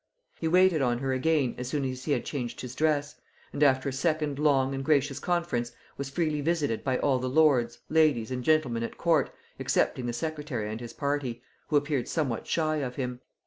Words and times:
He 0.39 0.47
waited 0.47 0.81
on 0.81 0.97
her 0.97 1.13
again 1.13 1.53
as 1.59 1.67
soon 1.67 1.85
as 1.85 2.05
he 2.05 2.11
had 2.13 2.25
changed 2.25 2.61
his 2.61 2.73
dress; 2.73 3.21
and 3.53 3.61
after 3.61 3.87
a 3.87 3.93
second 3.93 4.39
long 4.39 4.73
and 4.73 4.83
gracious 4.83 5.19
conference, 5.19 5.73
was 5.95 6.09
freely 6.09 6.41
visited 6.41 6.83
by 6.83 6.97
all 6.97 7.19
the 7.19 7.29
lords, 7.29 7.77
ladies, 7.87 8.31
and 8.31 8.43
gentlemen 8.43 8.81
at 8.81 8.97
court, 8.97 9.29
excepting 9.59 10.07
the 10.07 10.13
secretary 10.13 10.71
and 10.71 10.81
his 10.81 10.93
party, 10.93 11.43
who 11.67 11.75
appeared 11.77 12.07
somewhat 12.07 12.47
shy 12.47 12.77
of 12.77 12.95
him. 12.95 13.19